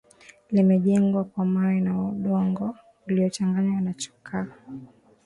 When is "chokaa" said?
3.93-4.47